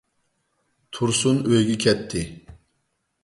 تۇرسۇن 0.97 1.41
ئۆيىگە 1.49 1.77
كەتتى. 1.85 2.25